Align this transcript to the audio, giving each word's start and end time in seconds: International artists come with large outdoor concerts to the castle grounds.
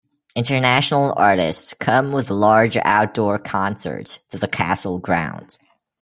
International 0.35 1.13
artists 1.15 1.75
come 1.75 2.11
with 2.11 2.31
large 2.31 2.75
outdoor 2.85 3.37
concerts 3.37 4.17
to 4.29 4.39
the 4.39 4.47
castle 4.47 4.97
grounds. 4.97 5.59